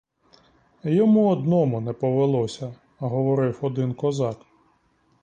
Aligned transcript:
Йому 0.83 1.27
одному 1.29 1.81
не 1.81 1.93
повелося, 1.93 2.75
говорив 2.99 3.59
один 3.61 3.93
козак. 3.93 4.37